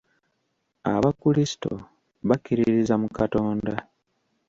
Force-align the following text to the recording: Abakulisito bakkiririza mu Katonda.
Abakulisito 0.93 1.71
bakkiririza 2.27 2.93
mu 3.01 3.09
Katonda. 3.17 3.73